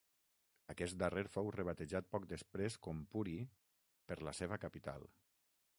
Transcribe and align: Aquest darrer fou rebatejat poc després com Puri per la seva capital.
Aquest 0.73 0.95
darrer 1.03 1.23
fou 1.35 1.51
rebatejat 1.57 2.09
poc 2.15 2.25
després 2.33 2.79
com 2.87 3.05
Puri 3.13 3.37
per 4.11 4.21
la 4.29 4.35
seva 4.43 4.63
capital. 4.67 5.09